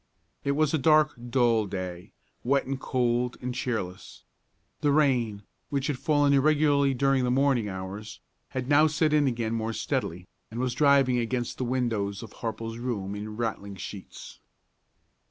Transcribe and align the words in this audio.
It 0.43 0.53
was 0.53 0.73
a 0.73 0.79
dark, 0.79 1.13
dull 1.29 1.67
day, 1.67 2.13
wet 2.43 2.65
and 2.65 2.79
cold 2.79 3.37
and 3.39 3.53
cheerless. 3.53 4.23
The 4.79 4.91
rain, 4.91 5.43
which 5.69 5.85
had 5.85 5.99
fallen 5.99 6.33
irregularly 6.33 6.95
during 6.95 7.23
the 7.23 7.29
morning 7.29 7.69
hours, 7.69 8.19
had 8.49 8.67
now 8.67 8.87
set 8.87 9.13
in 9.13 9.27
again 9.27 9.53
more 9.53 9.73
steadily, 9.73 10.27
and 10.49 10.59
was 10.59 10.73
driving 10.73 11.19
against 11.19 11.59
the 11.59 11.65
windows 11.65 12.23
of 12.23 12.33
Harple's 12.33 12.79
room 12.79 13.13
in 13.13 13.37
rattling 13.37 13.75
sheets. 13.75 14.39